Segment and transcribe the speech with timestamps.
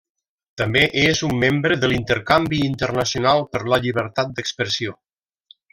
[0.61, 4.99] També és un membre de l'Intercanvi Internacional per la Llibertat d'Expressió.